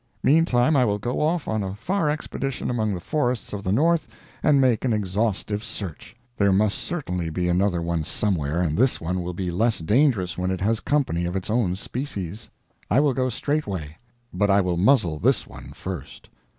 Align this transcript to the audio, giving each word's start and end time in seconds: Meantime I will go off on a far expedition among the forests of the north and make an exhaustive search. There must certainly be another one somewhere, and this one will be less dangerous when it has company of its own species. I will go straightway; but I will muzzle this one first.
Meantime 0.23 0.75
I 0.75 0.83
will 0.83 0.97
go 0.97 1.19
off 1.21 1.47
on 1.47 1.61
a 1.61 1.75
far 1.75 2.09
expedition 2.09 2.71
among 2.71 2.95
the 2.95 2.99
forests 2.99 3.53
of 3.53 3.61
the 3.63 3.71
north 3.71 4.07
and 4.41 4.59
make 4.59 4.83
an 4.83 4.93
exhaustive 4.93 5.63
search. 5.63 6.15
There 6.35 6.51
must 6.51 6.79
certainly 6.79 7.29
be 7.29 7.47
another 7.47 7.83
one 7.83 8.03
somewhere, 8.03 8.61
and 8.61 8.75
this 8.75 8.99
one 8.99 9.21
will 9.21 9.35
be 9.35 9.51
less 9.51 9.77
dangerous 9.77 10.39
when 10.39 10.49
it 10.49 10.61
has 10.61 10.79
company 10.79 11.25
of 11.25 11.35
its 11.35 11.51
own 11.51 11.75
species. 11.75 12.49
I 12.89 12.99
will 12.99 13.13
go 13.13 13.29
straightway; 13.29 13.97
but 14.33 14.49
I 14.49 14.59
will 14.59 14.75
muzzle 14.75 15.19
this 15.19 15.45
one 15.45 15.71
first. 15.71 16.31